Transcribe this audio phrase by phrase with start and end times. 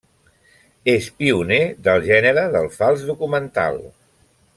[0.93, 3.79] És pioner del gènere del fals documental.